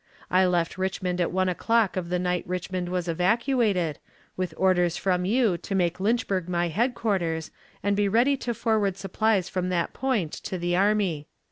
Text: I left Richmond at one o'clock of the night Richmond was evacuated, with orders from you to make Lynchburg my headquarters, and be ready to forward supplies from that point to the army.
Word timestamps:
I 0.31 0.47
left 0.47 0.79
Richmond 0.79 1.21
at 1.21 1.31
one 1.31 1.47
o'clock 1.47 1.95
of 1.95 2.09
the 2.09 2.17
night 2.17 2.43
Richmond 2.47 2.89
was 2.89 3.07
evacuated, 3.07 3.99
with 4.35 4.51
orders 4.57 4.97
from 4.97 5.25
you 5.25 5.59
to 5.59 5.75
make 5.75 5.99
Lynchburg 5.99 6.49
my 6.49 6.69
headquarters, 6.69 7.51
and 7.83 7.95
be 7.95 8.07
ready 8.09 8.35
to 8.37 8.55
forward 8.55 8.97
supplies 8.97 9.47
from 9.47 9.69
that 9.69 9.93
point 9.93 10.31
to 10.33 10.57
the 10.57 10.75
army. 10.75 11.27